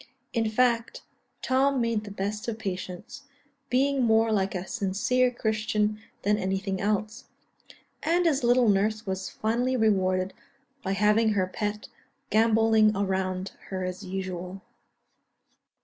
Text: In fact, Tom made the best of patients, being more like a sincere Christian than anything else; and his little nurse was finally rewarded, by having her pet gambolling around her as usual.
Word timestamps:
In 0.33 0.49
fact, 0.49 1.03
Tom 1.43 1.79
made 1.79 2.05
the 2.05 2.09
best 2.09 2.47
of 2.47 2.57
patients, 2.57 3.25
being 3.69 4.01
more 4.01 4.31
like 4.31 4.55
a 4.55 4.65
sincere 4.65 5.29
Christian 5.29 5.99
than 6.23 6.39
anything 6.39 6.81
else; 6.81 7.25
and 8.01 8.25
his 8.25 8.43
little 8.43 8.67
nurse 8.67 9.05
was 9.05 9.29
finally 9.29 9.77
rewarded, 9.77 10.33
by 10.81 10.93
having 10.93 11.33
her 11.33 11.45
pet 11.45 11.87
gambolling 12.31 12.95
around 12.95 13.49
her 13.67 13.83
as 13.83 14.03
usual. 14.03 14.63